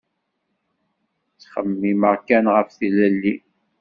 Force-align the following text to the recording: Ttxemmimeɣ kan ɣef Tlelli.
Ttxemmimeɣ 1.33 2.15
kan 2.27 2.45
ɣef 2.55 2.69
Tlelli. 2.79 3.33